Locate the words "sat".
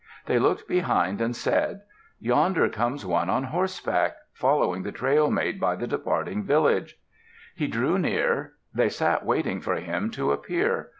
8.89-9.23